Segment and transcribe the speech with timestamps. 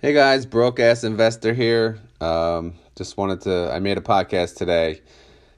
[0.00, 1.98] Hey guys, broke ass investor here.
[2.20, 3.68] Um, just wanted to.
[3.72, 5.00] I made a podcast today,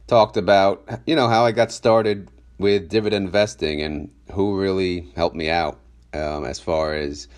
[0.06, 5.37] talked about you know how I got started with dividend investing and who really helped
[5.37, 5.79] me out
[6.15, 7.29] um, as far as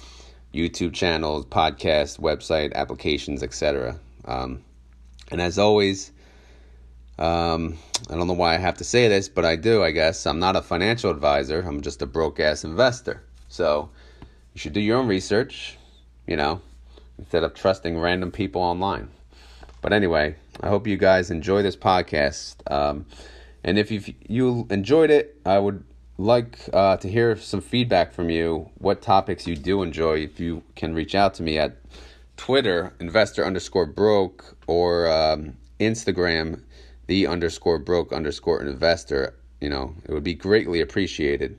[0.55, 3.99] YouTube channels, podcast, website, applications, etc.
[4.25, 4.63] Um,
[5.33, 6.13] and as always,
[7.19, 7.79] um,
[8.11, 9.83] I don't know why I have to say this, but I do.
[9.83, 11.63] I guess I'm not a financial advisor.
[11.63, 13.25] I'm just a broke ass investor.
[13.49, 13.91] So
[14.55, 15.77] you should do your own research.
[16.29, 16.63] You know
[17.19, 19.09] instead of trusting random people online.
[19.81, 22.57] But anyway, I hope you guys enjoy this podcast.
[22.71, 23.07] Um,
[23.65, 25.85] and if you you enjoyed it, I would
[26.19, 28.71] like uh, to hear some feedback from you.
[28.79, 30.19] What topics you do enjoy?
[30.21, 31.77] If you can reach out to me at
[32.37, 36.63] Twitter, investor underscore broke, or um, Instagram,
[37.07, 39.35] the underscore broke underscore investor.
[39.61, 41.59] You know, it would be greatly appreciated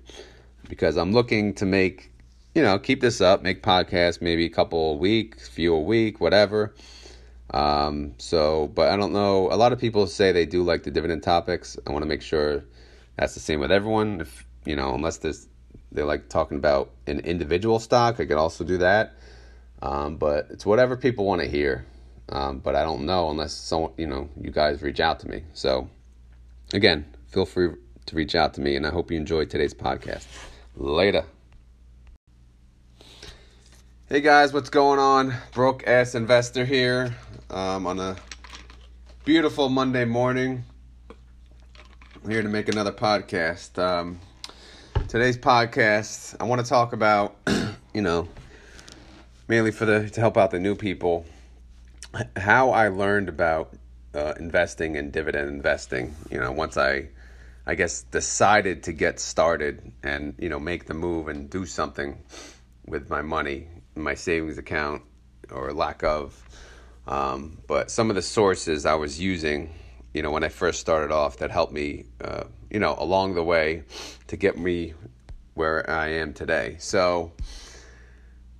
[0.69, 2.12] because I'm looking to make
[2.55, 6.21] you know, keep this up, make podcasts maybe a couple a week, few a week,
[6.21, 6.73] whatever.
[7.51, 9.51] Um, so, but I don't know.
[9.51, 11.77] A lot of people say they do like the dividend topics.
[11.85, 12.63] I want to make sure
[13.17, 14.21] that's the same with everyone.
[14.21, 15.47] If you know, unless there's
[15.91, 19.13] they like talking about an individual stock, I could also do that.
[19.81, 21.85] Um, but it's whatever people want to hear.
[22.29, 25.43] Um, but I don't know unless someone, you know, you guys reach out to me.
[25.53, 25.89] So,
[26.73, 27.69] again, feel free
[28.05, 30.25] to reach out to me, and I hope you enjoyed today's podcast.
[30.75, 31.25] Later.
[34.13, 35.33] Hey guys, what's going on?
[35.53, 37.15] Broke ass investor here
[37.49, 38.15] um, on a
[39.25, 40.63] beautiful Monday morning.
[42.23, 43.81] I'm here to make another podcast.
[43.81, 44.19] Um,
[45.07, 47.37] today's podcast, I want to talk about,
[47.95, 48.29] you know,
[49.47, 51.25] mainly for the to help out the new people,
[52.35, 53.73] how I learned about
[54.13, 56.13] uh, investing and dividend investing.
[56.29, 57.07] You know, once I,
[57.65, 62.19] I guess, decided to get started and you know make the move and do something
[62.85, 65.03] with my money my savings account
[65.51, 66.41] or lack of.
[67.07, 69.73] Um, but some of the sources I was using,
[70.13, 73.43] you know, when I first started off that helped me, uh, you know, along the
[73.43, 73.83] way
[74.27, 74.93] to get me
[75.53, 76.77] where I am today.
[76.79, 77.31] So,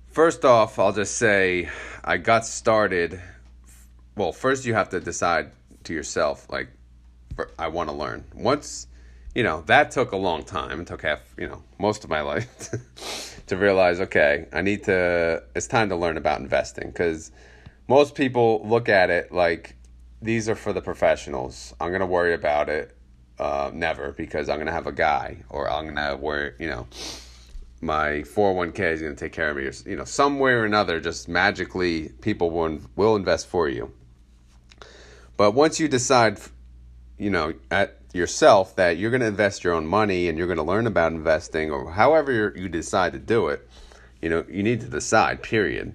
[0.08, 1.68] first off, I'll just say
[2.04, 3.20] I got started.
[4.16, 5.50] Well, first you have to decide
[5.84, 6.68] to yourself, like,
[7.58, 8.24] I want to learn.
[8.34, 8.86] Once,
[9.34, 10.80] you know, that took a long time.
[10.80, 13.33] It took half, you know, most of my life.
[13.46, 17.30] To realize, okay, I need to, it's time to learn about investing because
[17.88, 19.76] most people look at it like
[20.22, 21.74] these are for the professionals.
[21.80, 22.96] I'm going to worry about it
[23.38, 26.68] uh, never because I'm going to have a guy or I'm going to worry, you
[26.68, 26.86] know,
[27.80, 30.64] my 401k is going to take care of me or, you know, some way or
[30.64, 33.92] another, just magically people will, will invest for you.
[35.36, 36.38] But once you decide,
[37.18, 40.56] you know, at yourself that you're going to invest your own money and you're going
[40.56, 43.68] to learn about investing or however you decide to do it
[44.22, 45.94] you know you need to decide period.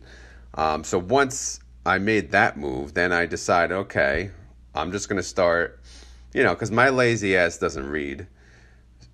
[0.53, 4.31] Um, so once i made that move then i decided okay
[4.75, 5.79] i'm just going to start
[6.33, 8.27] you know because my lazy ass doesn't read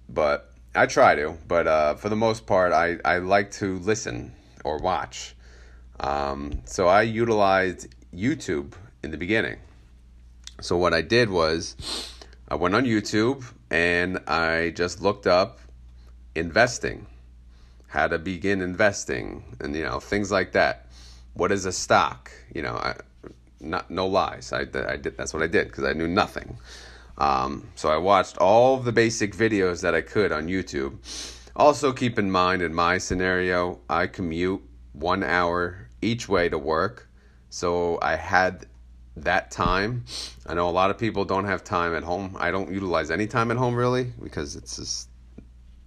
[0.10, 4.34] but i try to but uh, for the most part I, I like to listen
[4.64, 5.36] or watch.
[6.00, 8.74] Um, so i utilized youtube
[9.04, 9.58] in the beginning.
[10.62, 11.76] So what i did was
[12.48, 15.60] I went on YouTube and I just looked up
[16.36, 17.08] investing,
[17.88, 20.86] how to begin investing, and you know things like that.
[21.34, 22.32] What is a stock?
[22.54, 22.96] You know, I,
[23.60, 24.54] not no lies.
[24.54, 26.58] I, I did that's what I did because I knew nothing.
[27.18, 30.98] Um, so I watched all the basic videos that I could on YouTube.
[31.56, 34.62] Also, keep in mind in my scenario, I commute
[34.94, 37.10] one hour each way to work,
[37.50, 38.68] so I had
[39.18, 40.06] that time.
[40.46, 42.36] I know a lot of people don't have time at home.
[42.40, 45.10] I don't utilize any time at home really because it's just,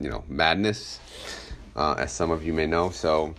[0.00, 1.00] you know, madness,
[1.76, 2.90] uh, as some of you may know.
[2.90, 3.34] So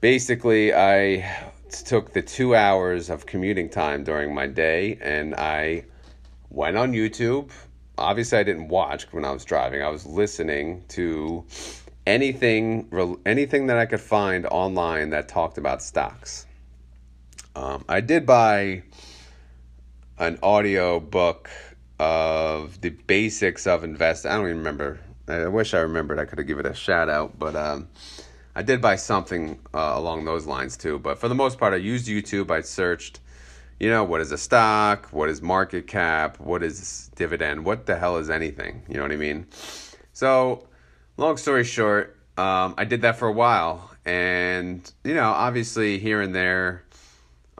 [0.00, 1.50] basically, I
[1.84, 5.84] took the two hours of commuting time during my day and I
[6.50, 7.50] went on YouTube.
[7.96, 9.82] Obviously, I didn't watch when I was driving.
[9.82, 11.44] I was listening to
[12.06, 16.46] anything anything that I could find online that talked about stocks.
[17.56, 18.82] Um, I did buy
[20.18, 21.50] an audio book
[21.98, 24.26] of the basics of invest.
[24.26, 24.98] I don't even remember.
[25.28, 26.18] I wish I remembered.
[26.18, 27.88] I could have given it a shout out, but um,
[28.56, 30.98] I did buy something uh, along those lines too.
[30.98, 32.50] But for the most part, I used YouTube.
[32.50, 33.20] I searched,
[33.78, 35.06] you know, what is a stock?
[35.12, 36.40] What is market cap?
[36.40, 37.64] What is dividend?
[37.64, 38.82] What the hell is anything?
[38.88, 39.46] You know what I mean?
[40.12, 40.66] So,
[41.16, 46.20] long story short, um, I did that for a while, and you know, obviously here
[46.20, 46.83] and there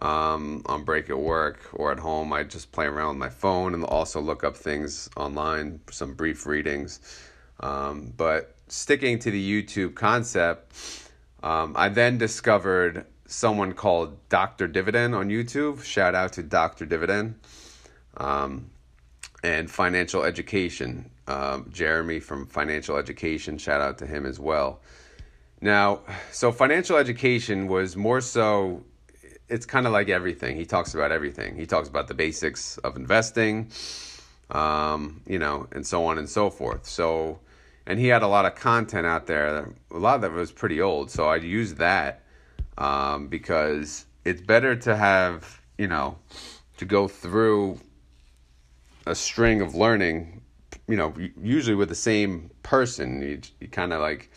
[0.04, 2.32] um, on break at work or at home.
[2.32, 6.46] I just play around with my phone and also look up things online, some brief
[6.46, 7.00] readings.
[7.60, 10.72] Um, but sticking to the YouTube concept,
[11.42, 14.66] Um, I then discovered someone called Dr.
[14.66, 15.84] Dividend on YouTube.
[15.84, 16.86] Shout out to Dr.
[16.86, 17.34] Dividend.
[18.16, 18.70] Um,
[19.42, 21.10] and Financial Education.
[21.26, 24.80] Um, Jeremy from Financial Education, shout out to him as well.
[25.60, 26.00] Now,
[26.32, 28.82] so financial education was more so,
[29.48, 30.56] it's kind of like everything.
[30.56, 31.56] He talks about everything.
[31.56, 33.70] He talks about the basics of investing,
[34.50, 36.86] um, you know, and so on and so forth.
[36.86, 37.40] So,
[37.86, 39.72] and he had a lot of content out there.
[39.90, 41.10] A lot of it was pretty old.
[41.10, 42.22] So I used that
[42.78, 46.16] um, because it's better to have, you know,
[46.78, 47.78] to go through
[49.06, 50.40] a string of learning,
[50.88, 53.20] you know, usually with the same person.
[53.20, 54.30] You, you kind of like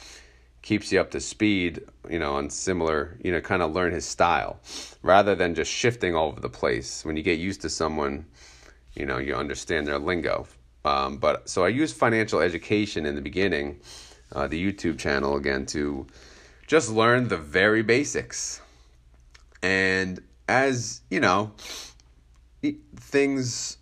[0.68, 4.04] keeps you up to speed, you know, on similar, you know, kind of learn his
[4.04, 4.60] style
[5.02, 7.06] rather than just shifting all over the place.
[7.06, 8.26] When you get used to someone,
[8.94, 10.46] you know, you understand their lingo.
[10.84, 13.80] Um, but so I used financial education in the beginning,
[14.34, 16.06] uh, the YouTube channel again, to
[16.68, 18.60] just learn the very basics.
[19.64, 21.54] And as, you know,
[22.98, 23.78] things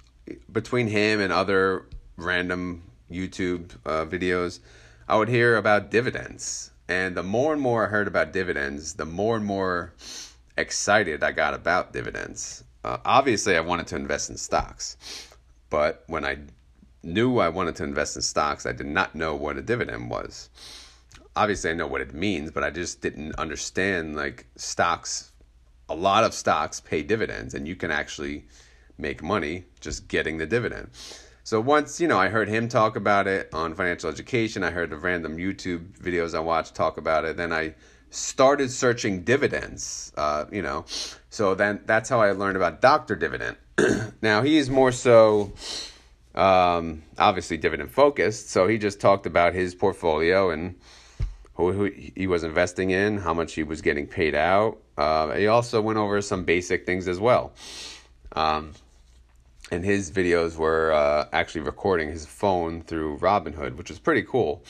[0.52, 4.60] between him and other random YouTube uh, videos,
[5.08, 6.70] I would hear about dividends.
[6.88, 9.94] And the more and more I heard about dividends, the more and more
[10.58, 12.64] excited I got about dividends.
[12.84, 14.98] Uh, obviously, I wanted to invest in stocks,
[15.70, 16.38] but when I
[17.02, 20.50] knew I wanted to invest in stocks, I did not know what a dividend was.
[21.36, 25.32] Obviously, I know what it means, but I just didn't understand like stocks.
[25.90, 28.46] A lot of stocks pay dividends, and you can actually
[28.98, 30.90] make money just getting the dividend.
[31.46, 34.90] So once, you know, I heard him talk about it on financial education, I heard
[34.90, 37.76] the random YouTube videos I watched talk about it, then I
[38.10, 40.86] started searching dividends, uh, you know.
[41.30, 43.16] So then that's how I learned about Dr.
[43.16, 43.58] Dividend.
[44.24, 45.54] now he is more so
[46.34, 50.74] um, obviously dividend focused, so he just talked about his portfolio and
[51.54, 54.80] who, he was investing in, how much he was getting paid out.
[54.98, 57.54] Uh, he also went over some basic things as well.
[58.36, 58.74] Um,
[59.72, 64.64] and his videos were uh, actually recording his phone through Robinhood, which was pretty cool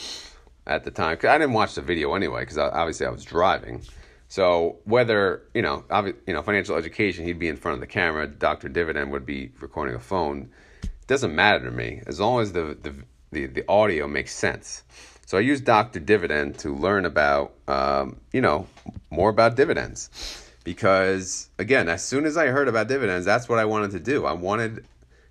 [0.66, 1.18] at the time.
[1.18, 3.82] Cause I didn't watch the video anyway, because obviously I was driving.
[4.28, 7.88] So whether you know, obvi- you know, financial education, he'd be in front of the
[7.88, 8.28] camera.
[8.28, 10.50] Doctor Dividend would be recording a phone.
[10.84, 12.96] It doesn't matter to me as long as the the
[13.32, 14.84] the, the audio makes sense.
[15.26, 18.68] So I used Doctor Dividend to learn about, um, you know,
[19.10, 23.64] more about dividends because again, as soon as I heard about dividends, that's what I
[23.64, 24.26] wanted to do.
[24.26, 24.86] I wanted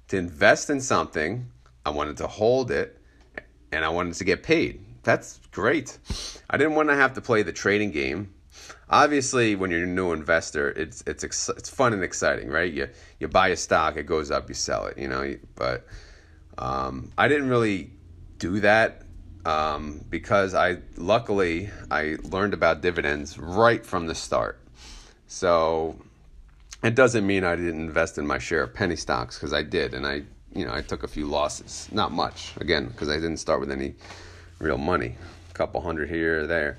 [0.09, 1.51] to invest in something,
[1.85, 2.99] I wanted to hold it,
[3.71, 4.81] and I wanted to get paid.
[5.03, 5.99] That's great.
[6.49, 8.33] I didn't want to have to play the trading game.
[8.89, 12.73] Obviously, when you're a new investor, it's it's it's fun and exciting, right?
[12.73, 12.89] You
[13.19, 15.35] you buy a stock, it goes up, you sell it, you know.
[15.57, 15.85] But
[16.57, 17.91] um, I didn't really
[18.39, 19.03] do that
[19.45, 24.61] um, because I luckily I learned about dividends right from the start.
[25.35, 25.97] So
[26.85, 29.93] it doesn't mean I didn't invest in my share of penny stocks because I did,
[29.93, 30.23] and I
[30.55, 33.73] you know I took a few losses, not much again because I didn't start with
[33.73, 33.95] any
[34.61, 35.17] real money,
[35.51, 36.79] a couple hundred here or there.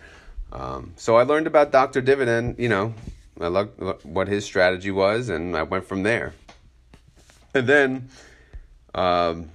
[0.53, 1.99] Um, so I learned about Dr.
[1.99, 2.93] Dividend, you know,
[3.41, 6.33] I looked what his strategy was, and I went from there.
[7.53, 8.07] And then,
[8.93, 9.49] um,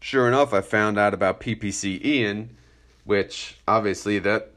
[0.00, 2.56] sure enough, I found out about PPC Ian,
[3.04, 4.51] which obviously that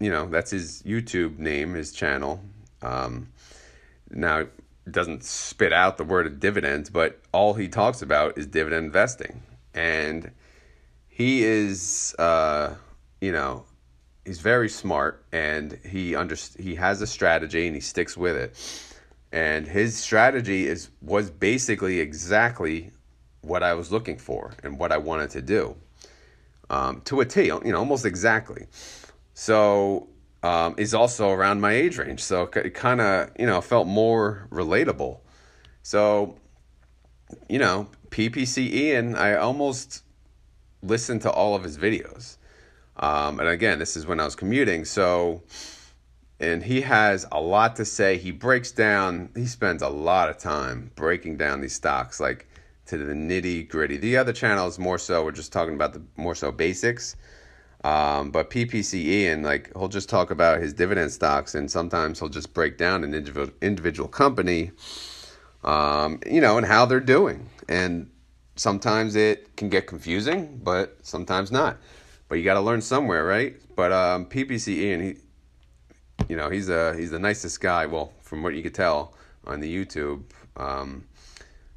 [0.00, 2.40] you know, that's his YouTube name, his channel.
[2.82, 3.28] Um,
[4.10, 4.46] now,
[4.90, 9.42] doesn't spit out the word of dividends, but all he talks about is dividend investing.
[9.74, 10.30] And
[11.08, 12.74] he is, uh,
[13.20, 13.64] you know,
[14.24, 18.84] he's very smart and he under, he has a strategy and he sticks with it.
[19.30, 22.92] And his strategy is was basically exactly
[23.42, 25.76] what I was looking for and what I wanted to do.
[26.70, 28.66] Um, to a T, you know, almost exactly.
[29.38, 30.08] So
[30.42, 32.24] um, is also around my age range.
[32.24, 35.20] So it kind of, you know, felt more relatable.
[35.84, 36.36] So,
[37.48, 40.02] you know, PPC Ian, I almost
[40.82, 42.36] listened to all of his videos.
[42.96, 44.84] Um, and again, this is when I was commuting.
[44.84, 45.44] So,
[46.40, 48.18] and he has a lot to say.
[48.18, 52.48] He breaks down, he spends a lot of time breaking down these stocks, like
[52.86, 53.98] to the nitty gritty.
[53.98, 57.14] The other channels, more so, we're just talking about the more so basics.
[57.84, 62.28] Um, but PPC Ian like he'll just talk about his dividend stocks, and sometimes he'll
[62.28, 64.72] just break down an individual individual company,
[65.62, 67.48] um, you know, and how they're doing.
[67.68, 68.10] And
[68.56, 71.78] sometimes it can get confusing, but sometimes not.
[72.28, 73.56] But you got to learn somewhere, right?
[73.76, 75.16] But um, PPC Ian, he,
[76.28, 77.86] you know, he's a he's the nicest guy.
[77.86, 79.14] Well, from what you could tell
[79.46, 80.24] on the YouTube.
[80.56, 81.06] Um,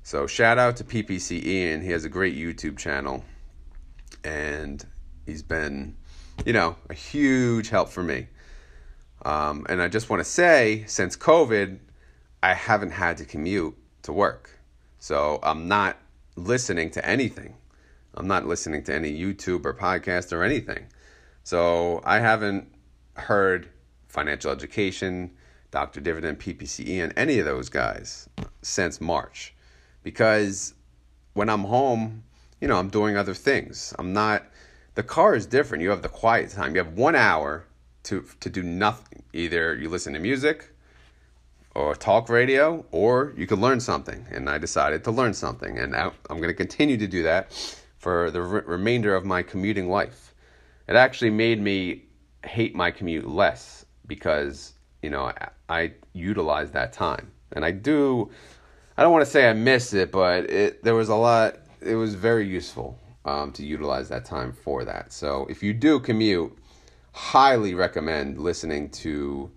[0.04, 1.82] so shout out to PPC Ian.
[1.82, 3.24] He has a great YouTube channel,
[4.24, 4.84] and
[5.32, 5.96] He's been,
[6.46, 8.28] you know, a huge help for me.
[9.24, 11.80] Um, and I just want to say, since COVID,
[12.44, 14.50] I haven't had to commute to work.
[15.00, 15.98] So I'm not
[16.36, 17.56] listening to anything.
[18.14, 20.88] I'm not listening to any YouTube or podcast or anything.
[21.46, 22.68] So I haven't
[23.14, 23.70] heard
[24.10, 25.32] financial education,
[25.72, 26.02] Dr.
[26.02, 28.28] Dividend, PPC Ian, and any of those guys
[28.64, 29.56] since March.
[30.04, 30.74] Because
[31.36, 32.24] when I'm home,
[32.60, 33.94] you know, I'm doing other things.
[33.98, 34.44] I'm not,
[35.02, 35.82] the car is different.
[35.82, 36.76] You have the quiet time.
[36.76, 37.66] You have one hour
[38.04, 39.24] to, to do nothing.
[39.34, 40.70] Either you listen to music
[41.74, 44.28] or talk radio, or you can learn something.
[44.30, 45.80] And I decided to learn something.
[45.80, 47.52] And I'm going to continue to do that
[47.98, 50.36] for the re- remainder of my commuting life.
[50.88, 52.04] It actually made me
[52.46, 58.30] hate my commute less because you know I, I utilize that time and I do
[58.98, 61.94] I don't want to say I miss it but it there was a lot it
[61.94, 66.58] was very useful um, to utilize that time for that so if you do commute
[67.14, 69.52] highly recommend listening to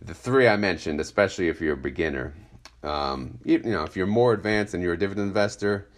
[0.00, 2.34] the three I mentioned especially if you're a beginner
[2.82, 5.88] um, you, you know if you're more advanced and you're a dividend investor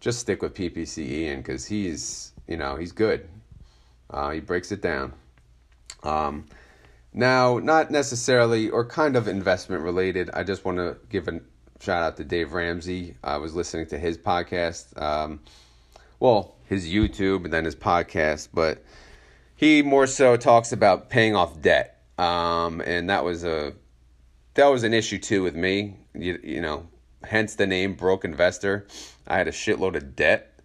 [0.00, 3.28] just stick with PPC Ian because he's you know he's good
[4.10, 5.12] uh, he breaks it down
[6.02, 6.46] um,
[7.12, 10.30] now, not necessarily or kind of investment related.
[10.34, 11.40] I just want to give a
[11.80, 13.16] shout out to Dave Ramsey.
[13.24, 15.40] I was listening to his podcast, um,
[16.20, 18.84] well, his YouTube and then his podcast, but
[19.54, 23.74] he more so talks about paying off debt, um, and that was a
[24.54, 25.96] that was an issue too with me.
[26.14, 26.88] You, you know,
[27.24, 28.86] hence the name broke investor.
[29.26, 30.60] I had a shitload of debt,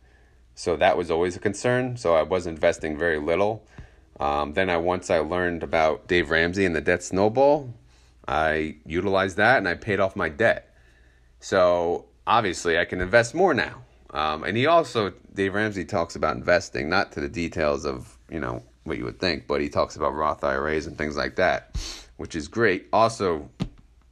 [0.56, 1.98] so that was always a concern.
[1.98, 3.66] So I was investing very little.
[4.20, 7.74] Um, then I once I learned about Dave Ramsey and the debt snowball,
[8.28, 10.74] I utilized that and I paid off my debt.
[11.40, 13.84] So obviously I can invest more now.
[14.13, 18.39] Um, and he also Dave Ramsey talks about investing, not to the details of you
[18.39, 21.75] know what you would think, but he talks about Roth IRAs and things like that,
[22.17, 22.88] which is great.
[22.93, 23.50] Also,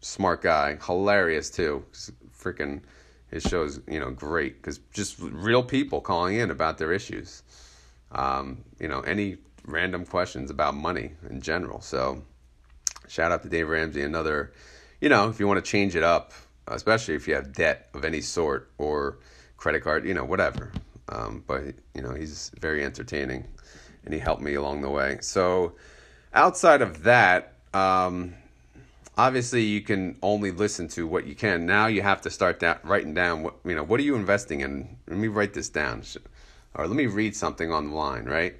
[0.01, 1.85] smart guy, hilarious too.
[2.35, 2.81] Freaking,
[3.29, 7.43] his show is you know great because just real people calling in about their issues.
[8.11, 11.79] Um, you know, any random questions about money in general.
[11.79, 12.23] So,
[13.07, 14.01] shout out to Dave Ramsey.
[14.01, 14.51] Another,
[14.99, 16.33] you know, if you want to change it up,
[16.67, 19.19] especially if you have debt of any sort or
[19.61, 20.71] credit card, you know, whatever.
[21.09, 23.45] Um, but you know, he's very entertaining,
[24.03, 25.19] and he helped me along the way.
[25.21, 25.73] So,
[26.33, 28.33] outside of that, um,
[29.17, 31.65] obviously you can only listen to what you can.
[31.65, 33.83] Now you have to start that writing down what you know.
[33.83, 34.97] What are you investing in?
[35.07, 36.03] Let me write this down,
[36.73, 38.55] or let me read something on the line, right?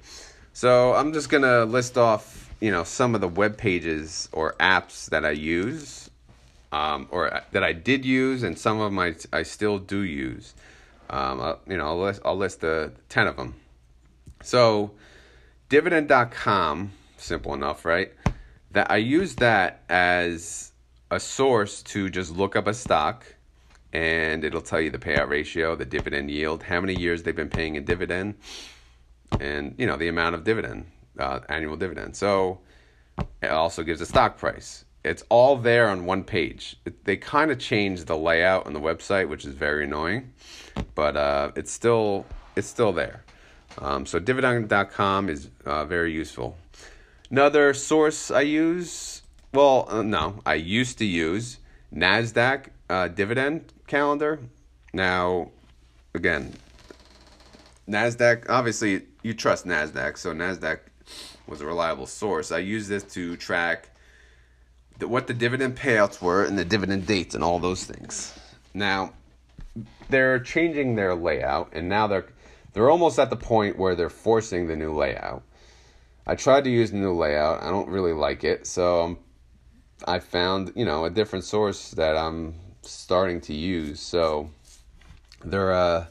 [0.52, 5.06] So I'm just gonna list off, you know, some of the web pages or apps
[5.06, 6.10] that I use,
[6.70, 10.54] um, or that I did use, and some of them I still do use.
[11.12, 13.54] Um, I'll, you know, I'll list, I'll list the ten of them.
[14.42, 14.92] So,
[15.68, 18.12] dividend.com, simple enough, right?
[18.72, 20.72] That I use that as
[21.10, 23.26] a source to just look up a stock
[23.92, 27.50] and it'll tell you the payout ratio, the dividend yield, how many years they've been
[27.50, 28.36] paying a dividend,
[29.38, 30.86] and you know the amount of dividend,
[31.18, 32.16] uh, annual dividend.
[32.16, 32.60] So
[33.42, 34.86] it also gives a stock price.
[35.04, 36.76] It's all there on one page.
[36.84, 40.32] It, they kind of changed the layout on the website, which is very annoying,
[40.94, 43.24] but uh, it's still it's still there.
[43.78, 46.56] Um, so dividend.com is uh, very useful.
[47.30, 49.22] Another source I use,
[49.54, 51.58] well, uh, no, I used to use
[51.92, 54.38] Nasdaq uh, dividend calendar.
[54.92, 55.50] Now,
[56.14, 56.52] again,
[57.88, 58.48] Nasdaq.
[58.48, 60.80] Obviously, you trust Nasdaq, so Nasdaq
[61.46, 62.52] was a reliable source.
[62.52, 63.88] I use this to track
[65.02, 68.32] the, what the dividend payouts were and the dividend dates and all those things.
[68.72, 69.12] Now,
[70.08, 72.26] they're changing their layout, and now they're
[72.72, 75.42] they're almost at the point where they're forcing the new layout.
[76.26, 77.62] I tried to use the new layout.
[77.62, 79.18] I don't really like it, so I'm,
[80.06, 84.00] I found you know a different source that I'm starting to use.
[84.00, 84.50] So
[85.44, 86.06] they're uh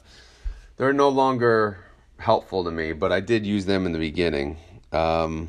[0.77, 1.85] they're no longer
[2.17, 4.57] helpful to me, but I did use them in the beginning.
[4.91, 5.47] Um,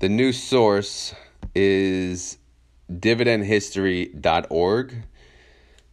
[0.00, 1.14] the new source
[1.54, 2.38] is
[2.90, 4.94] dividendhistory.org.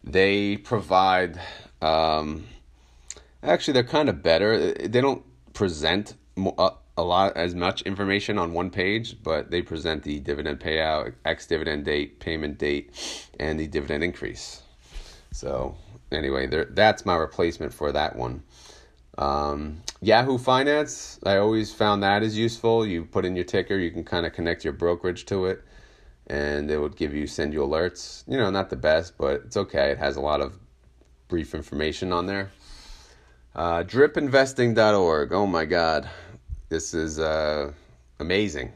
[0.04, 1.40] They provide,
[1.82, 2.46] um,
[3.42, 4.72] actually, they're kind of better.
[4.72, 10.02] They don't present a, a lot as much information on one page, but they present
[10.02, 12.90] the dividend payout, ex dividend date, payment date,
[13.38, 14.62] and the dividend increase.
[15.32, 15.76] So
[16.10, 18.42] anyway, there that's my replacement for that one.
[19.18, 22.86] Um, Yahoo Finance, I always found that is useful.
[22.86, 25.62] You put in your ticker, you can kind of connect your brokerage to it,
[26.28, 28.22] and it would give you send you alerts.
[28.28, 29.90] You know, not the best, but it's okay.
[29.90, 30.56] It has a lot of
[31.28, 32.50] brief information on there.
[33.56, 35.32] Uh, dripinvesting.org.
[35.32, 36.08] Oh my God,
[36.68, 37.72] this is uh,
[38.20, 38.72] amazing.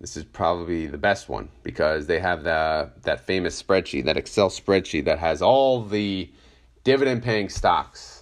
[0.00, 4.50] this is probably the best one because they have the, that famous spreadsheet, that Excel
[4.50, 6.30] spreadsheet that has all the
[6.84, 8.15] dividend paying stocks.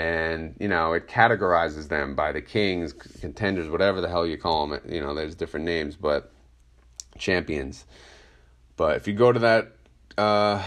[0.00, 4.66] And, you know, it categorizes them by the kings, contenders, whatever the hell you call
[4.66, 4.80] them.
[4.88, 6.32] You know, there's different names, but
[7.18, 7.84] champions.
[8.76, 9.72] But if you go to that
[10.16, 10.62] uh,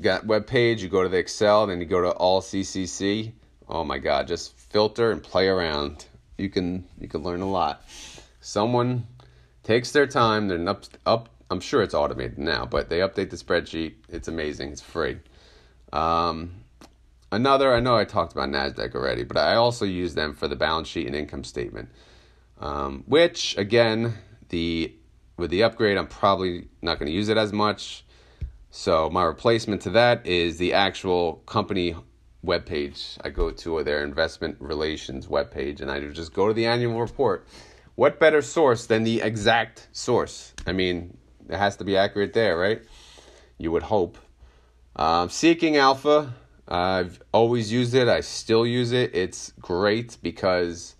[0.00, 3.32] got web page, you go to the Excel, then you go to all CCC.
[3.68, 6.06] Oh my God, just filter and play around.
[6.38, 7.82] You can you can learn a lot.
[8.40, 9.06] Someone
[9.62, 10.48] takes their time.
[10.48, 11.28] They're up up.
[11.50, 13.94] I'm sure it's automated now, but they update the spreadsheet.
[14.08, 14.72] It's amazing.
[14.72, 15.18] It's free.
[15.92, 16.50] Um,
[17.30, 20.56] another, I know I talked about Nasdaq already, but I also use them for the
[20.56, 21.88] balance sheet and income statement.
[22.60, 24.14] Um, which again,
[24.48, 24.94] the
[25.36, 28.04] with the upgrade, I'm probably not going to use it as much.
[28.70, 31.94] So my replacement to that is the actual company
[32.44, 33.16] webpage.
[33.22, 37.46] I go to their investment relations webpage and I just go to the annual report.
[37.94, 40.54] What better source than the exact source?
[40.66, 41.16] I mean,
[41.48, 42.82] it has to be accurate there, right?
[43.58, 44.18] You would hope.
[44.94, 46.34] Um, Seeking Alpha,
[46.68, 48.08] I've always used it.
[48.08, 49.14] I still use it.
[49.14, 50.96] It's great because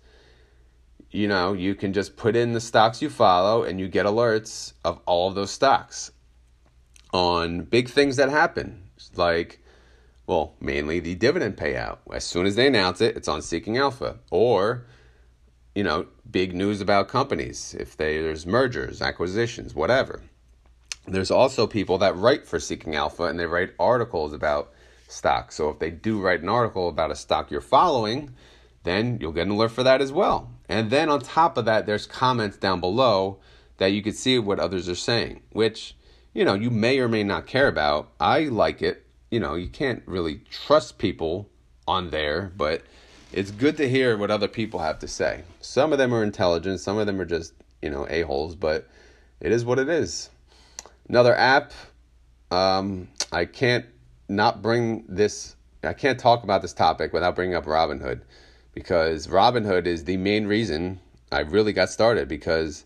[1.11, 4.73] you know, you can just put in the stocks you follow and you get alerts
[4.85, 6.11] of all of those stocks
[7.11, 8.83] on big things that happen,
[9.15, 9.59] like,
[10.27, 11.97] well, mainly the dividend payout.
[12.13, 14.19] As soon as they announce it, it's on Seeking Alpha.
[14.29, 14.85] Or,
[15.73, 20.21] you know, big news about companies, if they, there's mergers, acquisitions, whatever.
[21.07, 24.71] There's also people that write for Seeking Alpha and they write articles about
[25.11, 25.55] stocks.
[25.55, 28.33] So if they do write an article about a stock you're following,
[28.83, 30.51] then you'll get an alert for that as well.
[30.67, 33.39] And then on top of that, there's comments down below
[33.77, 35.95] that you can see what others are saying, which
[36.33, 38.11] you know, you may or may not care about.
[38.19, 39.05] I like it.
[39.31, 41.49] You know, you can't really trust people
[41.87, 42.83] on there, but
[43.31, 45.43] it's good to hear what other people have to say.
[45.61, 48.87] Some of them are intelligent, some of them are just, you know, a-holes, but
[49.39, 50.29] it is what it is.
[51.07, 51.73] Another app,
[52.51, 53.85] um, I can't
[54.29, 58.21] not bring this, I can't talk about this topic without bringing up Robinhood
[58.73, 60.99] because Robinhood is the main reason
[61.31, 62.85] I really got started because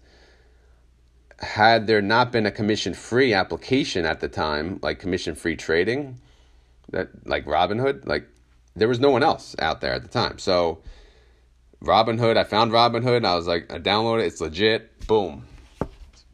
[1.39, 6.19] had there not been a commission free application at the time, like commission free trading,
[6.89, 8.27] that like Robinhood, like
[8.75, 10.39] there was no one else out there at the time.
[10.39, 10.81] So
[11.83, 15.45] Robinhood, I found Robinhood, I was like, I downloaded it, it's legit, boom.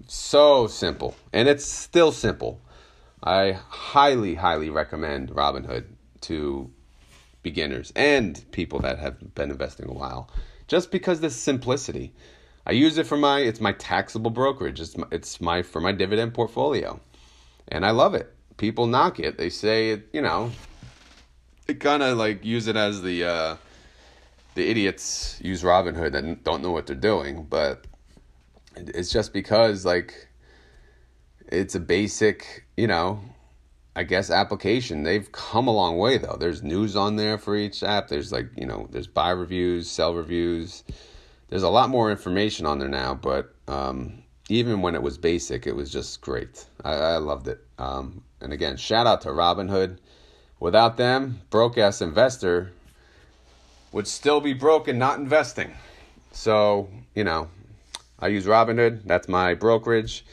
[0.07, 1.15] So simple.
[1.33, 2.61] And it's still simple.
[3.23, 5.85] I highly, highly recommend Robinhood
[6.21, 6.71] to
[7.43, 10.29] beginners and people that have been investing a while.
[10.67, 12.13] Just because the simplicity.
[12.65, 14.79] I use it for my it's my taxable brokerage.
[14.79, 16.99] It's my, it's my for my dividend portfolio,
[17.67, 18.31] and I love it.
[18.57, 19.37] People knock it.
[19.37, 20.09] They say it.
[20.13, 20.51] You know,
[21.65, 23.55] they kind of like use it as the uh,
[24.53, 27.47] the idiots use Robinhood that don't know what they're doing.
[27.49, 27.85] But
[28.75, 30.28] it's just because like
[31.49, 33.19] it's a basic, you know,
[33.95, 35.03] I guess application.
[35.03, 36.37] They've come a long way though.
[36.39, 38.07] There's news on there for each app.
[38.07, 40.83] There's like you know, there's buy reviews, sell reviews
[41.49, 45.65] there's a lot more information on there now, but um, even when it was basic,
[45.65, 46.65] it was just great.
[46.83, 47.65] I, I loved it.
[47.77, 49.97] Um, and again, shout out to Robinhood.
[50.59, 52.71] Without them, broke ass investor
[53.91, 55.73] would still be broke and not investing.
[56.31, 57.49] So, you know,
[58.19, 59.05] I use Robinhood.
[59.05, 60.25] That's my brokerage,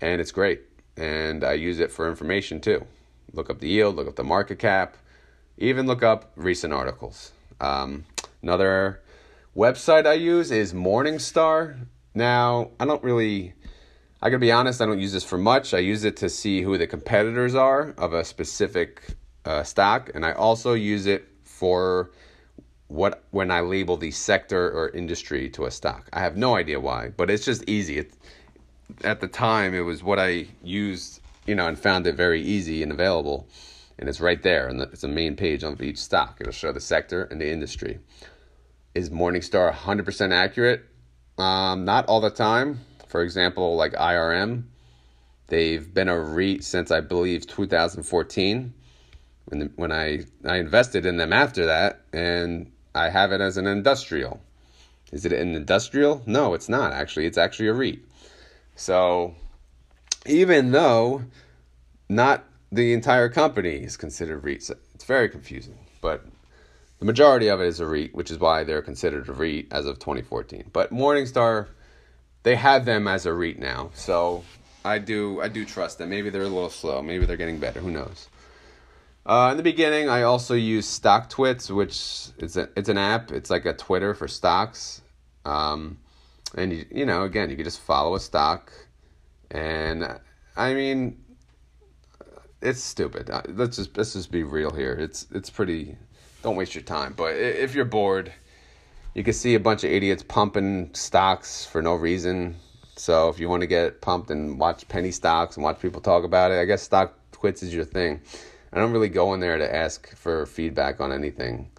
[0.00, 0.62] and it's great.
[0.96, 2.86] And I use it for information too.
[3.32, 4.96] Look up the yield, look up the market cap,
[5.58, 7.32] even look up recent articles.
[7.60, 8.04] Um,
[8.42, 9.02] another
[9.56, 11.86] website I use is Morningstar.
[12.14, 13.54] Now, I don't really,
[14.20, 15.74] I gotta be honest, I don't use this for much.
[15.74, 19.02] I use it to see who the competitors are of a specific
[19.44, 22.10] uh, stock, and I also use it for
[22.88, 26.08] what when I label the sector or industry to a stock.
[26.12, 27.98] I have no idea why, but it's just easy.
[27.98, 28.14] It,
[29.04, 32.82] at the time, it was what I used, you know, and found it very easy
[32.82, 33.48] and available.
[33.98, 36.38] And it's right there, and it's a main page of each stock.
[36.40, 38.00] It'll show the sector and the industry
[38.94, 40.84] is Morningstar 100% accurate?
[41.38, 42.80] Um, not all the time.
[43.06, 44.64] For example, like IRM,
[45.48, 48.74] they've been a REIT since I believe 2014.
[49.46, 53.66] When, when I, I invested in them after that, and I have it as an
[53.66, 54.40] industrial.
[55.12, 56.22] Is it an industrial?
[56.26, 57.26] No, it's not actually.
[57.26, 58.00] It's actually a REIT.
[58.76, 59.34] So,
[60.26, 61.24] even though
[62.08, 65.78] not the entire company is considered REIT, it's very confusing.
[66.00, 66.24] But
[66.98, 69.86] the majority of it is a REIT, which is why they're considered a REIT as
[69.86, 70.70] of 2014.
[70.72, 71.68] But Morningstar,
[72.42, 74.44] they have them as a REIT now, so
[74.84, 76.10] I do I do trust them.
[76.10, 77.02] Maybe they're a little slow.
[77.02, 77.80] Maybe they're getting better.
[77.80, 78.28] Who knows?
[79.26, 83.30] Uh, in the beginning, I also used StockTwits, which is a, it's an app.
[83.30, 85.02] It's like a Twitter for stocks.
[85.44, 85.98] Um,
[86.54, 88.72] and you you know again you could just follow a stock,
[89.50, 90.20] and
[90.56, 91.22] I mean,
[92.60, 93.30] it's stupid.
[93.48, 94.92] Let's just let's just be real here.
[94.92, 95.96] It's it's pretty.
[96.42, 97.14] Don't waste your time.
[97.16, 98.32] But if you're bored,
[99.14, 102.56] you can see a bunch of idiots pumping stocks for no reason.
[102.96, 106.24] So if you want to get pumped and watch penny stocks and watch people talk
[106.24, 108.22] about it, I guess stock twits is your thing.
[108.72, 111.70] I don't really go in there to ask for feedback on anything.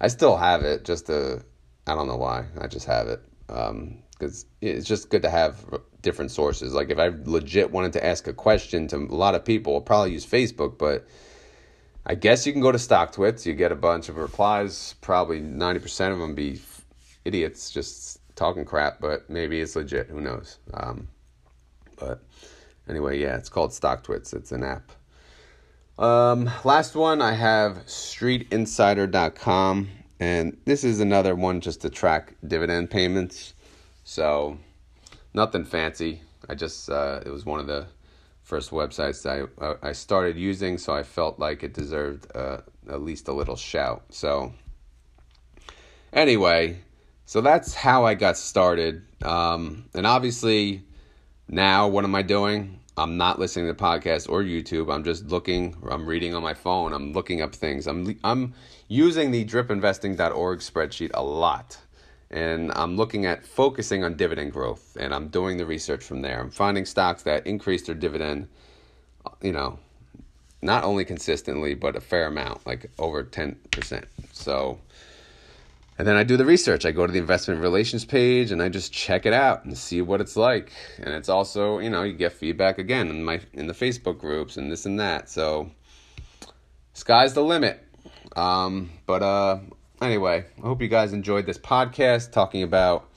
[0.00, 1.44] I still have it, just to
[1.86, 2.46] I don't know why.
[2.58, 5.64] I just have it um, because it's just good to have
[6.02, 6.74] different sources.
[6.74, 9.80] Like if I legit wanted to ask a question to a lot of people, I'll
[9.80, 11.06] probably use Facebook, but
[12.04, 13.46] I guess you can go to StockTwits.
[13.46, 14.94] You get a bunch of replies.
[15.00, 16.60] Probably ninety percent of them be
[17.24, 20.08] idiots just talking crap, but maybe it's legit.
[20.08, 20.58] Who knows?
[20.74, 21.08] Um,
[21.96, 22.22] but
[22.88, 24.34] anyway, yeah, it's called StockTwits.
[24.34, 24.92] It's an app.
[25.98, 32.90] Um, last one, I have StreetInsider.com, and this is another one just to track dividend
[32.90, 33.52] payments.
[34.10, 34.58] So
[35.34, 36.22] nothing fancy.
[36.48, 37.86] I just uh, it was one of the
[38.42, 43.02] first websites I uh, I started using, so I felt like it deserved uh, at
[43.02, 44.02] least a little shout.
[44.10, 44.52] So
[46.12, 46.80] anyway,
[47.24, 49.04] so that's how I got started.
[49.22, 50.82] Um, and obviously,
[51.46, 52.80] now what am I doing?
[52.96, 54.92] I'm not listening to podcasts or YouTube.
[54.92, 55.76] I'm just looking.
[55.88, 56.92] I'm reading on my phone.
[56.92, 57.86] I'm looking up things.
[57.86, 58.54] I'm I'm
[58.88, 61.78] using the dripinvesting.org spreadsheet a lot,
[62.30, 64.96] and I'm looking at focusing on dividend growth.
[64.98, 66.40] And I'm doing the research from there.
[66.40, 68.48] I'm finding stocks that increase their dividend.
[69.42, 69.78] You know,
[70.62, 74.06] not only consistently but a fair amount, like over ten percent.
[74.32, 74.78] So
[76.00, 76.86] and then I do the research.
[76.86, 80.00] I go to the investment relations page and I just check it out and see
[80.00, 80.72] what it's like.
[80.96, 84.56] And it's also, you know, you get feedback again in my in the Facebook groups
[84.56, 85.28] and this and that.
[85.28, 85.70] So
[86.94, 87.84] sky's the limit.
[88.34, 89.58] Um, but uh,
[90.00, 93.08] anyway, I hope you guys enjoyed this podcast talking about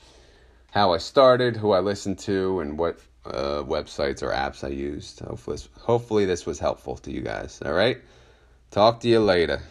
[0.70, 5.20] how I started, who I listened to, and what uh, websites or apps I used.
[5.20, 7.60] Hopefully, hopefully this was helpful to you guys.
[7.64, 7.98] All right,
[8.70, 9.62] talk to you later.